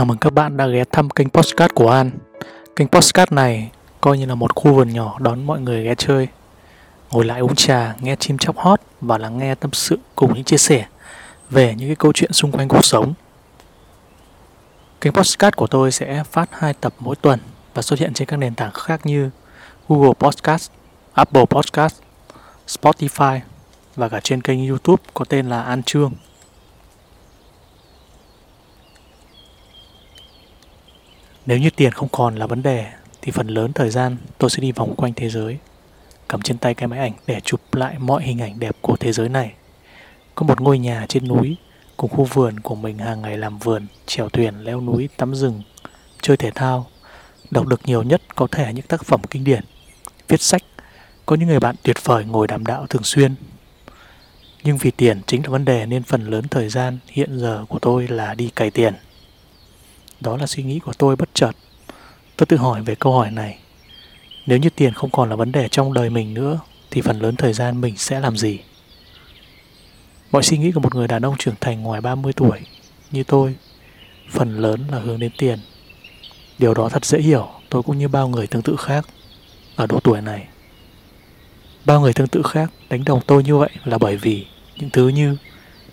[0.00, 2.10] Chào mừng các bạn đã ghé thăm kênh Postcard của An.
[2.76, 6.28] Kênh Postcard này coi như là một khu vườn nhỏ đón mọi người ghé chơi.
[7.10, 10.44] Ngồi lại uống trà, nghe chim chóc hót và lắng nghe tâm sự cùng những
[10.44, 10.86] chia sẻ
[11.50, 13.14] về những cái câu chuyện xung quanh cuộc sống.
[15.00, 17.40] Kênh Postcard của tôi sẽ phát hai tập mỗi tuần
[17.74, 19.30] và xuất hiện trên các nền tảng khác như
[19.88, 20.70] Google Podcast,
[21.12, 21.94] Apple Podcast,
[22.66, 23.40] Spotify
[23.96, 26.12] và cả trên kênh YouTube có tên là An Trương.
[31.46, 32.86] Nếu như tiền không còn là vấn đề
[33.22, 35.58] thì phần lớn thời gian tôi sẽ đi vòng quanh thế giới,
[36.28, 39.12] cầm trên tay cái máy ảnh để chụp lại mọi hình ảnh đẹp của thế
[39.12, 39.52] giới này.
[40.34, 41.56] Có một ngôi nhà trên núi
[41.96, 45.62] cùng khu vườn của mình hàng ngày làm vườn, chèo thuyền, leo núi, tắm rừng,
[46.22, 46.86] chơi thể thao,
[47.50, 49.64] đọc được nhiều nhất có thể những tác phẩm kinh điển,
[50.28, 50.62] viết sách,
[51.26, 53.34] có những người bạn tuyệt vời ngồi đàm đạo thường xuyên.
[54.64, 57.78] Nhưng vì tiền chính là vấn đề nên phần lớn thời gian hiện giờ của
[57.78, 58.94] tôi là đi cày tiền.
[60.20, 61.52] Đó là suy nghĩ của tôi bất chợt.
[62.36, 63.58] Tôi tự hỏi về câu hỏi này.
[64.46, 67.36] Nếu như tiền không còn là vấn đề trong đời mình nữa, thì phần lớn
[67.36, 68.58] thời gian mình sẽ làm gì?
[70.32, 72.58] Mọi suy nghĩ của một người đàn ông trưởng thành ngoài 30 tuổi
[73.10, 73.54] như tôi,
[74.30, 75.58] phần lớn là hướng đến tiền.
[76.58, 79.06] Điều đó thật dễ hiểu, tôi cũng như bao người tương tự khác
[79.76, 80.46] ở độ tuổi này.
[81.84, 85.08] Bao người tương tự khác đánh đồng tôi như vậy là bởi vì những thứ
[85.08, 85.36] như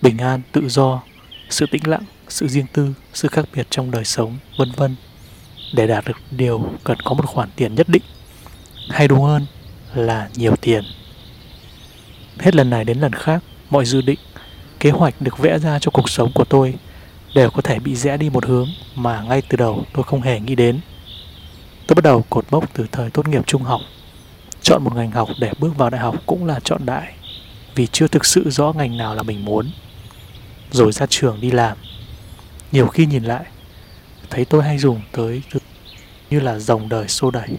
[0.02, 1.02] bình an, tự do,
[1.50, 4.96] sự tĩnh lặng, sự riêng tư, sự khác biệt trong đời sống, vân vân.
[5.74, 8.04] Để đạt được điều cần có một khoản tiền nhất định,
[8.90, 9.46] hay đúng hơn
[9.96, 10.84] là nhiều tiền.
[12.40, 14.20] Hết lần này đến lần khác, mọi dự định,
[14.80, 16.74] kế hoạch được vẽ ra cho cuộc sống của tôi
[17.36, 20.40] đều có thể bị rẽ đi một hướng mà ngay từ đầu tôi không hề
[20.40, 20.80] nghĩ đến.
[21.88, 23.82] Tôi bắt đầu cột mốc từ thời tốt nghiệp trung học.
[24.62, 27.14] Chọn một ngành học để bước vào đại học cũng là chọn đại,
[27.76, 29.72] vì chưa thực sự rõ ngành nào là mình muốn.
[30.72, 31.78] Rồi ra trường đi làm,
[32.72, 33.46] nhiều khi nhìn lại
[34.30, 35.42] Thấy tôi hay dùng tới
[36.30, 37.50] như là dòng đời xô đẩy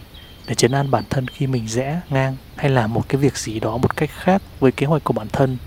[0.47, 3.59] Để chấn an bản thân khi mình rẽ ngang Hay làm một cái việc gì
[3.59, 5.57] đó một cách khác với kế hoạch của bản thân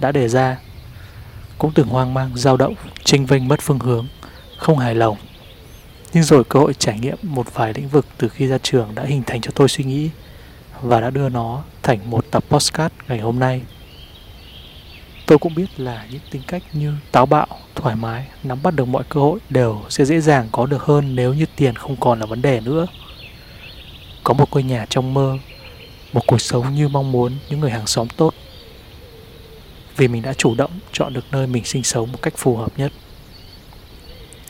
[0.00, 0.58] đã đề ra.
[1.58, 2.74] Cũng từng hoang mang, dao động,
[3.04, 4.06] tranh vênh mất phương hướng
[4.56, 5.16] Không hài lòng.
[6.12, 9.04] Nhưng rồi cơ hội trải nghiệm một vài lĩnh vực từ khi ra trường đã
[9.04, 10.10] hình thành cho tôi suy nghĩ
[10.82, 13.62] Và đã đưa nó thành một tập postcard ngày hôm nay.
[15.26, 18.84] Tôi cũng biết là những tính cách như táo bạo, thoải mái, nắm bắt được
[18.84, 22.20] mọi cơ hội đều sẽ dễ dàng có được hơn nếu như tiền không còn
[22.20, 22.86] là vấn đề nữa.
[24.24, 25.38] Có một ngôi nhà trong mơ,
[26.12, 28.34] một cuộc sống như mong muốn những người hàng xóm tốt.
[29.96, 32.72] Vì mình đã chủ động chọn được nơi mình sinh sống một cách phù hợp
[32.76, 32.92] nhất.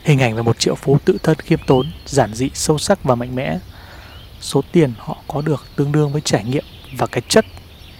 [0.03, 3.15] Hình ảnh về một triệu phú tự thân khiêm tốn, giản dị, sâu sắc và
[3.15, 3.57] mạnh mẽ.
[4.41, 6.63] Số tiền họ có được tương đương với trải nghiệm
[6.97, 7.45] và cái chất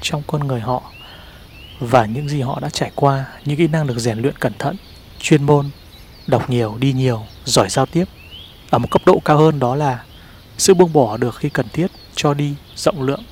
[0.02, 0.84] trong con người họ
[1.80, 4.76] và những gì họ đã trải qua, những kỹ năng được rèn luyện cẩn thận,
[5.20, 5.70] chuyên môn,
[6.28, 8.06] đọc nhiều, đi nhiều, giỏi giao tiếp.
[8.70, 10.04] Ở một cấp độ cao hơn đó là
[10.58, 13.24] sự buông bỏ được khi cần thiết, cho đi, rộng lượng,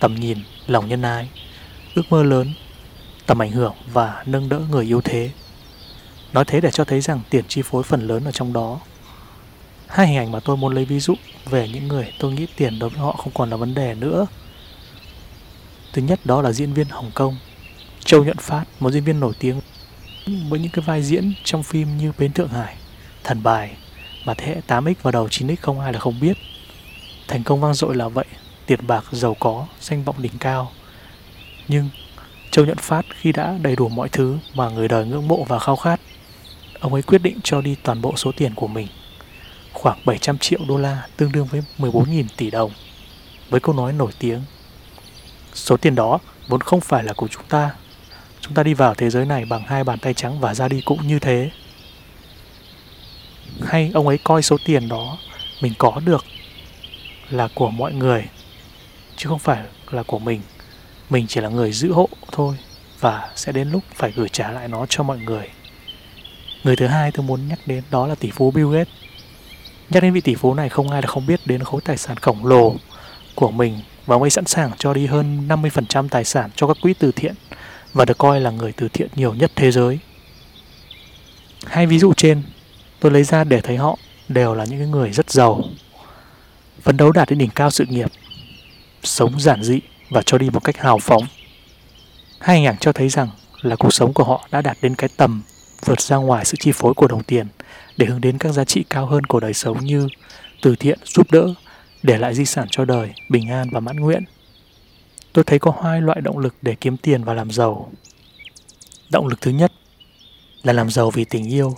[0.00, 1.28] tầm nhìn, lòng nhân ái,
[1.94, 2.54] ước mơ lớn,
[3.26, 5.30] tầm ảnh hưởng và nâng đỡ người yếu thế.
[6.32, 8.80] Nói thế để cho thấy rằng tiền chi phối phần lớn ở trong đó.
[9.86, 11.14] Hai hình ảnh mà tôi muốn lấy ví dụ
[11.44, 14.26] về những người tôi nghĩ tiền đối với họ không còn là vấn đề nữa.
[15.92, 17.36] Thứ nhất đó là diễn viên Hồng Kông
[18.04, 19.60] Châu Nhuận Phát, một diễn viên nổi tiếng
[20.26, 22.76] với những cái vai diễn trong phim như Bến Thượng Hải,
[23.24, 23.76] Thần Bài
[24.24, 26.36] mà thế hệ 8X và đầu 9X không ai là không biết.
[27.28, 28.24] Thành công vang dội là vậy,
[28.66, 30.72] tiền bạc, giàu có, danh vọng đỉnh cao.
[31.68, 31.88] Nhưng
[32.50, 35.58] Châu Nhuận Phát khi đã đầy đủ mọi thứ mà người đời ngưỡng mộ và
[35.58, 36.00] khao khát,
[36.80, 38.86] ông ấy quyết định cho đi toàn bộ số tiền của mình,
[39.72, 42.70] khoảng 700 triệu đô la tương đương với 14.000 tỷ đồng,
[43.50, 44.40] với câu nói nổi tiếng.
[45.54, 47.70] Số tiền đó vốn không phải là của chúng ta
[48.44, 50.80] Chúng ta đi vào thế giới này bằng hai bàn tay trắng và ra đi
[50.80, 51.50] cũng như thế.
[53.62, 55.18] Hay ông ấy coi số tiền đó
[55.62, 56.24] mình có được
[57.30, 58.24] là của mọi người,
[59.16, 60.40] chứ không phải là của mình.
[61.10, 62.56] Mình chỉ là người giữ hộ thôi
[63.00, 65.48] và sẽ đến lúc phải gửi trả lại nó cho mọi người.
[66.64, 68.94] Người thứ hai tôi muốn nhắc đến đó là tỷ phú Bill Gates.
[69.90, 72.16] Nhắc đến vị tỷ phú này không ai là không biết đến khối tài sản
[72.16, 72.74] khổng lồ
[73.34, 76.76] của mình và ông ấy sẵn sàng cho đi hơn 50% tài sản cho các
[76.82, 77.34] quỹ từ thiện
[77.94, 79.98] và được coi là người từ thiện nhiều nhất thế giới.
[81.66, 82.42] Hai ví dụ trên
[83.00, 83.98] tôi lấy ra để thấy họ
[84.28, 85.62] đều là những người rất giàu,
[86.82, 88.10] phấn đấu đạt đến đỉnh cao sự nghiệp,
[89.02, 89.80] sống giản dị
[90.10, 91.22] và cho đi một cách hào phóng.
[92.40, 93.28] Hai hình ảnh cho thấy rằng
[93.62, 95.42] là cuộc sống của họ đã đạt đến cái tầm
[95.84, 97.46] vượt ra ngoài sự chi phối của đồng tiền
[97.96, 100.08] để hướng đến các giá trị cao hơn của đời sống như
[100.62, 101.54] từ thiện, giúp đỡ,
[102.02, 104.24] để lại di sản cho đời, bình an và mãn nguyện.
[105.34, 107.90] Tôi thấy có hai loại động lực để kiếm tiền và làm giàu.
[109.10, 109.72] Động lực thứ nhất
[110.62, 111.76] là làm giàu vì tình yêu,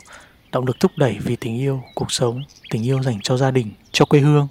[0.53, 3.73] động lực thúc đẩy vì tình yêu cuộc sống tình yêu dành cho gia đình
[3.93, 4.49] cho quê hương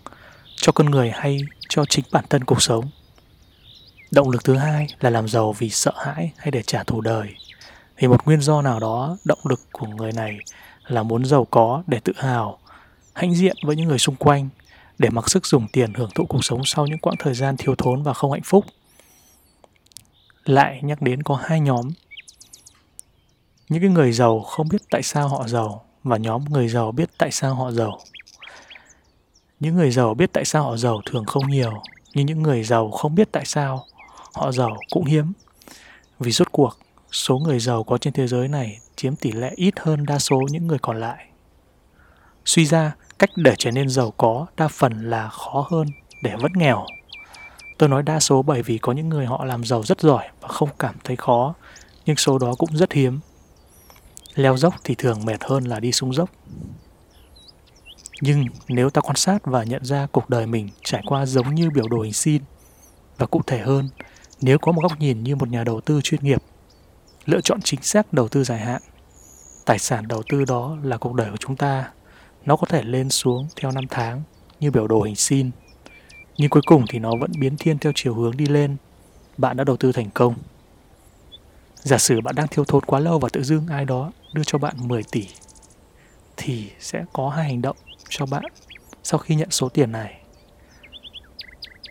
[0.56, 2.90] cho con người hay cho chính bản thân cuộc sống.
[4.12, 7.36] Động lực thứ hai là làm giàu vì sợ hãi hay để trả thù đời.
[7.98, 10.38] Vì một nguyên do nào đó động lực của người này
[10.88, 12.60] là muốn giàu có để tự hào
[13.14, 14.50] hãnh diện với những người xung quanh
[14.98, 17.76] để mặc sức dùng tiền hưởng thụ cuộc sống sau những quãng thời gian thiếu
[17.76, 18.66] thốn và không hạnh phúc
[20.46, 21.90] lại nhắc đến có hai nhóm.
[23.70, 27.10] Những cái người giàu không biết tại sao họ giàu và nhóm người giàu biết
[27.18, 28.00] tại sao họ giàu.
[29.60, 31.82] Những người giàu biết tại sao họ giàu thường không nhiều,
[32.14, 33.86] nhưng những người giàu không biết tại sao
[34.34, 35.34] họ giàu cũng hiếm.
[36.20, 36.78] Vì rốt cuộc,
[37.12, 40.42] số người giàu có trên thế giới này chiếm tỷ lệ ít hơn đa số
[40.52, 41.26] những người còn lại.
[42.46, 45.88] Suy ra, cách để trở nên giàu có đa phần là khó hơn
[46.24, 46.86] để vẫn nghèo
[47.78, 50.48] tôi nói đa số bởi vì có những người họ làm giàu rất giỏi và
[50.48, 51.54] không cảm thấy khó,
[52.06, 53.20] nhưng số đó cũng rất hiếm.
[54.36, 56.30] Leo dốc thì thường mệt hơn là đi xuống dốc.
[58.22, 61.70] Nhưng nếu ta quan sát và nhận ra cuộc đời mình trải qua giống như
[61.70, 62.42] biểu đồ hình sin,
[63.18, 63.90] và cụ thể hơn,
[64.42, 66.44] nếu có một góc nhìn như một nhà đầu tư chuyên nghiệp,
[67.26, 68.82] lựa chọn chính xác đầu tư dài hạn,
[69.66, 71.92] tài sản đầu tư đó là cuộc đời của chúng ta.
[72.46, 74.24] Nó có thể lên xuống theo năm tháng
[74.60, 75.52] như biểu đồ hình sin
[76.38, 78.76] nhưng cuối cùng thì nó vẫn biến thiên theo chiều hướng đi lên
[79.38, 80.36] bạn đã đầu tư thành công
[81.76, 84.58] giả sử bạn đang thiếu thốn quá lâu và tự dưng ai đó đưa cho
[84.58, 85.28] bạn 10 tỷ
[86.38, 87.78] thì sẽ có hai hành động
[88.10, 88.44] cho bạn
[89.06, 90.22] sau khi nhận số tiền này.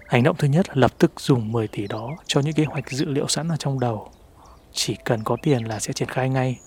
[0.07, 2.91] Hành động thứ nhất là lập tức dùng 10 tỷ đó cho những kế hoạch
[2.91, 4.09] dự liệu sẵn ở trong đầu.
[4.73, 6.59] Chỉ cần có tiền là sẽ triển khai ngay.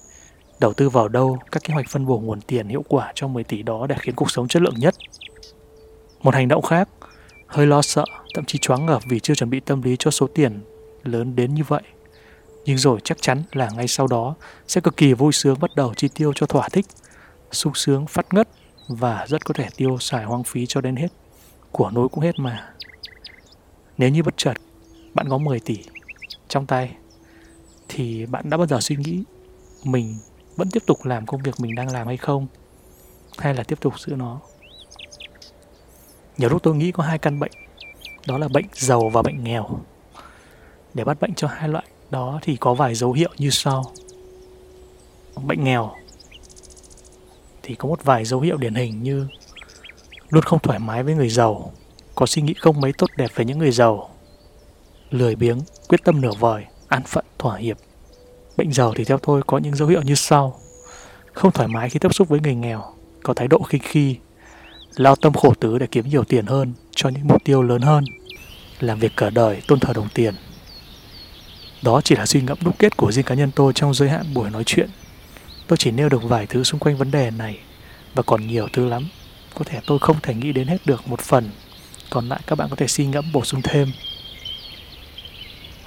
[0.59, 3.43] Đầu tư vào đâu, các kế hoạch phân bổ nguồn tiền hiệu quả cho 10
[3.43, 4.95] tỷ đó để khiến cuộc sống chất lượng nhất.
[6.21, 6.89] Một hành động khác,
[7.47, 10.27] hơi lo sợ, thậm chí choáng ngợp vì chưa chuẩn bị tâm lý cho số
[10.27, 10.61] tiền
[11.03, 11.81] lớn đến như vậy
[12.67, 14.35] nhưng rồi chắc chắn là ngay sau đó
[14.67, 16.85] sẽ cực kỳ vui sướng bắt đầu chi tiêu cho thỏa thích,
[17.51, 18.49] sung sướng phát ngất
[18.87, 21.07] và rất có thể tiêu xài hoang phí cho đến hết.
[21.71, 22.69] Của nối cũng hết mà.
[23.97, 24.53] Nếu như bất chợt
[25.13, 25.77] bạn có 10 tỷ
[26.47, 26.95] trong tay
[27.87, 29.23] thì bạn đã bao giờ suy nghĩ
[29.83, 30.15] mình
[30.55, 32.47] vẫn tiếp tục làm công việc mình đang làm hay không
[33.37, 34.39] hay là tiếp tục giữ nó
[36.37, 37.51] nhiều lúc tôi nghĩ có hai căn bệnh.
[38.27, 39.79] Đó là bệnh giàu và bệnh nghèo.
[40.93, 43.83] Để bắt bệnh cho hai loại, đó thì có vài dấu hiệu như sau.
[45.43, 45.91] Bệnh nghèo
[47.63, 49.27] thì có một vài dấu hiệu điển hình như
[50.29, 51.71] luôn không thoải mái với người giàu,
[52.15, 54.09] có suy nghĩ không mấy tốt đẹp về những người giàu,
[55.09, 57.77] lười biếng, quyết tâm nửa vời, an phận, thỏa hiệp.
[58.57, 60.59] Bệnh giàu thì theo tôi có những dấu hiệu như sau.
[61.33, 62.83] Không thoải mái khi tiếp xúc với người nghèo,
[63.23, 64.17] có thái độ khinh khi
[64.97, 68.03] lao tâm khổ tứ để kiếm nhiều tiền hơn cho những mục tiêu lớn hơn
[68.79, 70.33] làm việc cả đời tôn thờ đồng tiền
[71.81, 74.33] đó chỉ là suy ngẫm đúc kết của riêng cá nhân tôi trong giới hạn
[74.33, 74.89] buổi nói chuyện.
[75.67, 77.59] Tôi chỉ nêu được vài thứ xung quanh vấn đề này
[78.15, 79.07] và còn nhiều thứ lắm.
[79.55, 81.49] Có thể tôi không thể nghĩ đến hết được một phần,
[82.09, 83.91] còn lại các bạn có thể suy ngẫm bổ sung thêm.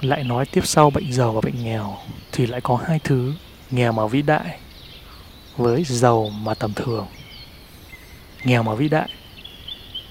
[0.01, 1.97] Lại nói tiếp sau bệnh giàu và bệnh nghèo
[2.31, 3.33] thì lại có hai thứ
[3.71, 4.59] nghèo mà vĩ đại
[5.57, 7.07] với giàu mà tầm thường.
[8.43, 9.09] Nghèo mà vĩ đại.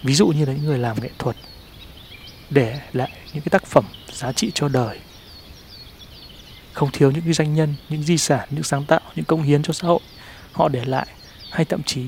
[0.02, 1.36] Ví dụ như là những người làm nghệ thuật,
[2.50, 4.98] để lại những cái tác phẩm giá trị cho đời.
[6.72, 9.62] Không thiếu những cái danh nhân, những di sản, những sáng tạo, những công hiến
[9.62, 10.00] cho xã hội.
[10.52, 11.06] Họ để lại,
[11.50, 12.04] hay thậm chí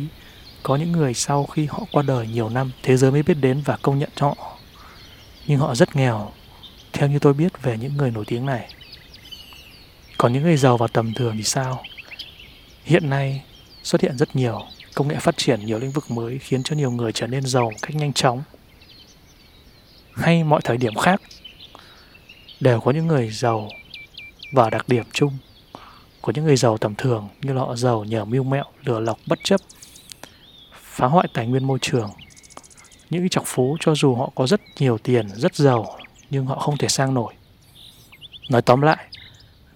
[0.63, 3.63] có những người sau khi họ qua đời nhiều năm, thế giới mới biết đến
[3.65, 4.59] và công nhận họ.
[5.47, 6.33] Nhưng họ rất nghèo,
[6.93, 8.69] theo như tôi biết về những người nổi tiếng này.
[10.19, 11.83] Còn những người giàu và tầm thường thì sao?
[12.85, 13.43] Hiện nay
[13.83, 14.63] xuất hiện rất nhiều
[14.95, 17.73] công nghệ phát triển nhiều lĩnh vực mới khiến cho nhiều người trở nên giàu
[17.83, 18.43] cách nhanh chóng
[20.15, 21.21] hay mọi thời điểm khác
[22.61, 23.69] đều có những người giàu
[24.53, 25.39] và đặc điểm chung
[26.21, 29.19] của những người giàu tầm thường như là họ giàu nhờ mưu mẹo, lừa lọc
[29.27, 29.61] bất chấp,
[30.83, 32.11] phá hoại tài nguyên môi trường.
[33.11, 35.99] Những trọc chọc phú cho dù họ có rất nhiều tiền, rất giàu
[36.31, 37.35] nhưng họ không thể sang nổi.
[38.51, 39.07] Nói tóm lại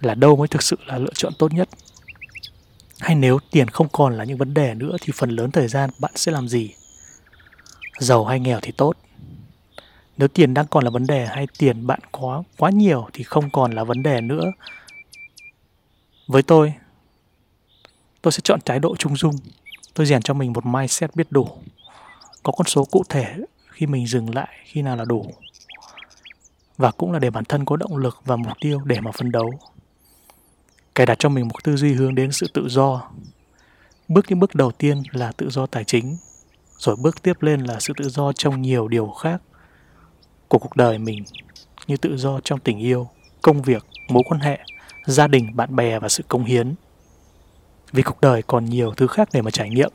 [0.01, 1.69] là đâu mới thực sự là lựa chọn tốt nhất.
[2.99, 5.89] Hay nếu tiền không còn là những vấn đề nữa thì phần lớn thời gian
[5.99, 6.73] bạn sẽ làm gì?
[7.99, 8.93] Giàu hay nghèo thì tốt,
[10.17, 13.49] nếu tiền đang còn là vấn đề hay tiền bạn có quá nhiều thì không
[13.49, 14.51] còn là vấn đề nữa.
[16.27, 16.73] Với tôi
[18.21, 19.35] tôi sẽ chọn thái độ trung dung.
[19.93, 21.47] Tôi rèn cho mình một mindset biết đủ.
[22.43, 23.35] Có con số cụ thể
[23.67, 25.25] khi mình dừng lại khi nào là đủ.
[26.77, 29.31] Và cũng là để bản thân có động lực và mục tiêu để mà phấn
[29.31, 29.59] đấu
[30.97, 33.09] cài đặt cho mình một tư duy hướng đến sự tự do
[34.07, 36.17] bước những bước đầu tiên là tự do tài chính
[36.77, 39.41] rồi bước tiếp lên là sự tự do trong nhiều điều khác
[40.47, 41.23] của cuộc đời mình
[41.87, 43.07] như tự do trong tình yêu,
[43.41, 44.59] công việc, mối quan hệ,
[45.05, 46.75] gia đình, bạn bè và sự công hiến.
[47.91, 49.91] Vì cuộc đời còn nhiều thứ khác để mà trải nghiệm.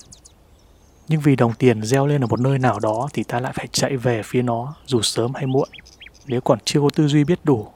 [1.08, 3.66] Nhưng vì đồng tiền gieo lên ở một nơi nào đó thì ta lại phải
[3.72, 5.68] chạy về phía nó dù sớm hay muộn.
[6.26, 7.68] Nếu còn chưa có tư duy biết đủ.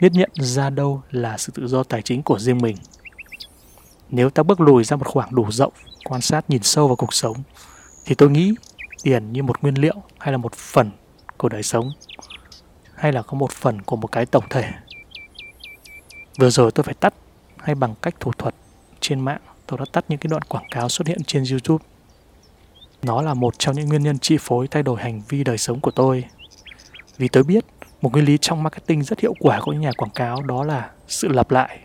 [0.00, 2.76] Biết nhận ra đâu là sự tự do tài chính của riêng mình.
[4.10, 5.72] Nếu ta bước lùi ra một khoảng đủ rộng,
[6.04, 7.36] quan sát nhìn sâu vào cuộc sống,
[8.04, 8.54] thì tôi nghĩ
[9.02, 10.90] tiền như một nguyên liệu hay là một phần
[11.36, 11.90] của đời sống
[12.94, 14.70] hay là có một phần của một cái tổng thể.
[16.38, 17.14] Vừa rồi tôi phải tắt
[17.58, 18.54] hay bằng cách thủ thuật
[19.00, 21.84] trên mạng tôi đã tắt những cái đoạn quảng cáo xuất hiện trên youtube.
[23.02, 25.80] Nó là một trong những nguyên nhân chi phối thay đổi hành vi đời sống
[25.80, 26.24] của tôi.
[27.18, 27.64] Vì tôi biết
[28.04, 30.90] một nguyên lý trong marketing rất hiệu quả của những nhà quảng cáo đó là
[31.08, 31.78] sự lặp lại.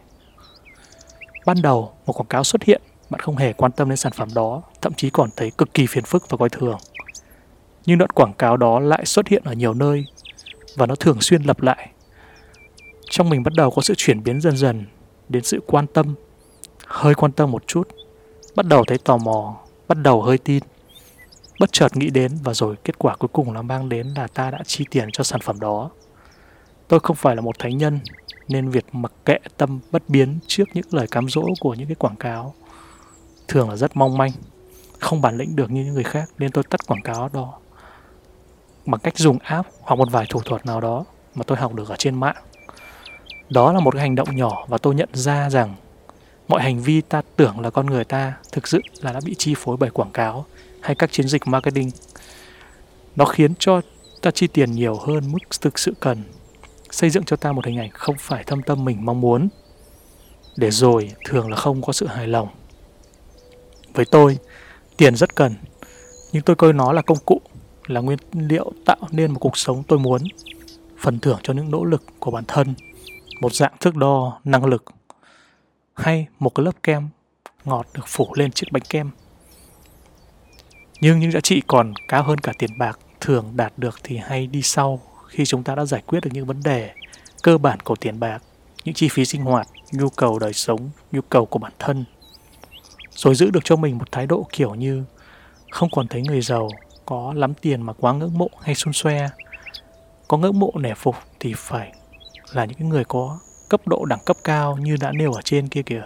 [1.46, 4.30] Ban đầu, một quảng cáo xuất hiện, bạn không hề quan tâm đến sản phẩm
[4.36, 6.78] đó, thậm chí còn thấy cực kỳ phiền phức và coi thường.
[7.86, 10.06] Nhưng đoạn quảng cáo đó lại xuất hiện ở nhiều nơi
[10.76, 11.90] và nó thường xuyên lặp lại.
[13.10, 14.86] Trong mình bắt đầu có sự chuyển biến dần dần
[15.30, 16.16] đến sự quan tâm,
[16.88, 17.88] hơi quan tâm một chút,
[18.56, 19.58] bắt đầu thấy tò mò,
[19.88, 20.64] bắt đầu hơi tin.
[21.60, 24.52] Bất chợt nghĩ đến và rồi kết quả cuối cùng nó mang đến là ta
[24.52, 25.90] đã chi tiền cho sản phẩm đó
[26.90, 28.00] tôi không phải là một thánh nhân
[28.48, 31.96] nên việc mặc kệ tâm bất biến trước những lời cám dỗ của những cái
[31.96, 32.54] quảng cáo
[33.48, 34.32] thường là rất mong manh
[35.00, 37.60] không bản lĩnh được như những người khác nên tôi tắt quảng cáo đó
[38.86, 41.06] bằng cách dùng app hoặc một vài thủ thuật nào đó
[41.36, 42.36] mà tôi học được ở trên mạng.
[43.50, 45.76] Đó là một cái hành động nhỏ và tôi nhận ra rằng
[46.48, 49.54] mọi hành vi ta tưởng là con người ta thực sự là đã bị chi
[49.58, 50.46] phối bởi quảng cáo
[50.82, 51.92] hay các chiến dịch marketing.
[53.16, 53.82] Nó khiến cho
[54.22, 56.24] ta chi tiền nhiều hơn mức thực sự cần,
[56.92, 59.50] xây dựng cho ta một hình ảnh không phải thâm tâm mình mong muốn.
[60.58, 62.48] Để rồi thường là không có sự hài lòng.
[63.94, 64.38] Với tôi,
[64.98, 65.56] tiền rất cần,
[66.32, 67.42] nhưng tôi coi nó là công cụ
[67.88, 70.22] là nguyên liệu tạo nên một cuộc sống tôi muốn
[70.98, 72.74] phần thưởng cho những nỗ lực của bản thân
[73.42, 74.84] một dạng thước đo năng lực
[75.94, 77.10] hay một cái lớp kem
[77.66, 79.12] ngọt được phủ lên chiếc bánh kem
[81.02, 84.48] nhưng những giá trị còn cao hơn cả tiền bạc thường đạt được thì hay
[84.48, 85.00] đi sau
[85.30, 86.92] khi chúng ta đã giải quyết được những vấn đề
[87.44, 88.44] cơ bản của tiền bạc,
[88.84, 92.06] những chi phí sinh hoạt, nhu cầu đời sống, nhu cầu của bản thân,
[93.16, 95.04] rồi giữ được cho mình một thái độ kiểu như
[95.70, 96.70] không còn thấy người giàu,
[97.06, 99.30] có lắm tiền mà quá ngưỡng mộ hay xun xoe.
[100.28, 101.94] Có ngưỡng mộ nể phục thì phải
[102.54, 105.82] là những người có cấp độ đẳng cấp cao như đã nêu ở trên kia
[105.82, 106.04] kìa.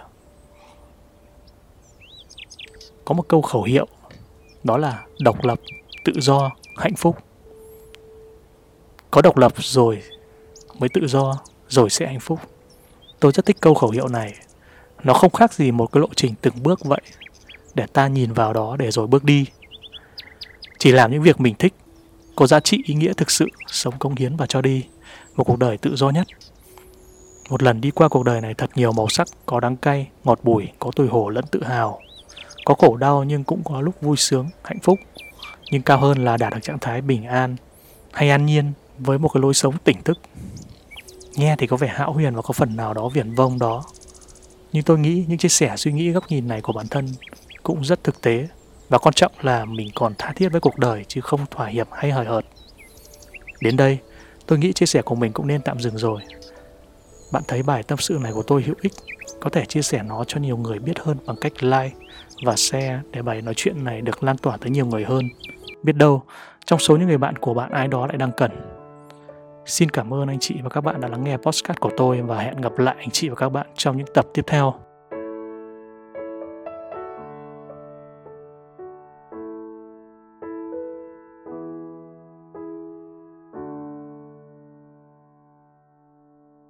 [3.04, 3.86] Có một câu khẩu hiệu,
[4.64, 5.58] đó là độc lập,
[6.04, 7.18] tự do, hạnh phúc
[9.14, 10.02] có độc lập rồi
[10.78, 12.40] mới tự do rồi sẽ hạnh phúc
[13.20, 14.34] tôi rất thích câu khẩu hiệu này
[15.04, 17.00] nó không khác gì một cái lộ trình từng bước vậy
[17.74, 19.46] để ta nhìn vào đó để rồi bước đi
[20.84, 21.74] chỉ làm những việc mình thích,
[22.36, 24.84] có giá trị ý nghĩa thực sự, sống công hiến và cho đi,
[25.36, 26.26] một cuộc đời tự do nhất.
[27.50, 30.40] Một lần đi qua cuộc đời này thật nhiều màu sắc, có đắng cay, ngọt
[30.42, 32.00] bùi, có tủi hổ lẫn tự hào.
[32.64, 34.98] Có khổ đau nhưng cũng có lúc vui sướng, hạnh phúc.
[35.70, 37.56] Nhưng cao hơn là đạt được trạng thái bình an
[38.12, 40.18] hay an nhiên với một cái lối sống tỉnh thức.
[41.36, 43.84] Nghe thì có vẻ hão huyền và có phần nào đó viển vông đó.
[44.72, 47.08] Nhưng tôi nghĩ những chia sẻ suy nghĩ góc nhìn này của bản thân
[47.62, 48.48] cũng rất thực tế
[48.88, 51.88] và quan trọng là mình còn tha thiết với cuộc đời chứ không thỏa hiệp
[51.92, 52.44] hay hời hợt.
[53.60, 53.98] Đến đây,
[54.46, 56.20] tôi nghĩ chia sẻ của mình cũng nên tạm dừng rồi.
[57.32, 58.92] Bạn thấy bài tâm sự này của tôi hữu ích,
[59.40, 61.96] có thể chia sẻ nó cho nhiều người biết hơn bằng cách like
[62.44, 65.28] và share để bài nói chuyện này được lan tỏa tới nhiều người hơn.
[65.82, 66.22] Biết đâu,
[66.66, 68.50] trong số những người bạn của bạn ai đó lại đang cần.
[69.66, 72.38] Xin cảm ơn anh chị và các bạn đã lắng nghe podcast của tôi và
[72.38, 74.74] hẹn gặp lại anh chị và các bạn trong những tập tiếp theo.